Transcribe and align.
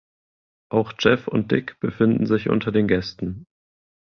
Auch 0.71 0.93
Jeff 0.97 1.27
und 1.27 1.51
Dick 1.51 1.79
befinden 1.79 2.25
sich 2.25 2.49
unter 2.49 2.71
den 2.71 2.87
Gästen. 2.87 3.45